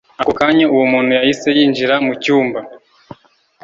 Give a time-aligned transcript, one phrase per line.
[0.21, 2.59] ako kanya uwo muntu yahise yinjira mucyumba,